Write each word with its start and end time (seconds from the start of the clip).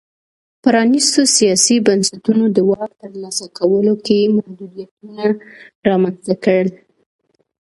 پرانیستو 0.63 1.21
سیاسي 1.37 1.75
بنسټونو 1.87 2.45
د 2.55 2.57
واک 2.71 2.91
ترلاسه 3.01 3.45
کولو 3.57 3.93
کې 4.05 4.19
محدودیتونه 4.35 5.23
رامنځته 5.87 6.33
کړل. 6.43 6.69